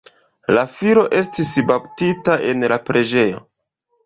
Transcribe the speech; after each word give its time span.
La 0.57 0.61
filo 0.77 1.03
estis 1.19 1.51
baptita 1.73 2.39
en 2.55 2.67
la 2.75 2.81
preĝejo. 2.89 3.45